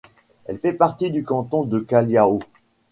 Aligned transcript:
Elle 0.45 0.57
fait 0.57 0.73
partie 0.73 1.11
du 1.11 1.23
canton 1.23 1.61
de 1.63 1.77
Kalliao. 1.79 2.39